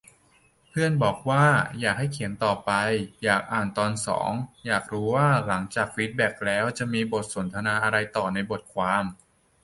[0.69, 1.45] เพื่อนบอกว่า
[1.79, 2.71] อยากให้เขียนต่อไป
[3.23, 4.31] อยากอ่านตอนสอง
[4.65, 9.03] อยากรู้ว่าหลังได้ฟีดแบคแล้วจะมีบทสนทนาอะไรต่อในบทความ